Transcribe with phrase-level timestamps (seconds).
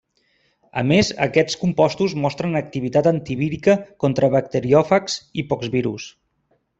[0.81, 6.09] A més aquests compostos mostren activitat antivírica contra bacteriòfags i poxvirus.